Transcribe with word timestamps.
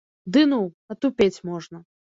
Ды 0.37 0.41
ну, 0.53 0.59
атупець 0.95 1.39
можна. 1.53 1.77